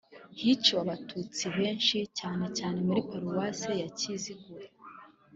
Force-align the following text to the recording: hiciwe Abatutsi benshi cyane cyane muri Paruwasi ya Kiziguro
hiciwe 0.39 0.79
Abatutsi 0.85 1.43
benshi 1.57 1.97
cyane 2.19 2.45
cyane 2.57 2.77
muri 2.87 3.01
Paruwasi 3.09 3.71
ya 3.81 3.89
Kiziguro 3.97 4.67